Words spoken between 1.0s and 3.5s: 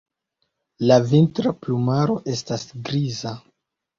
vintra plumaro estas griza.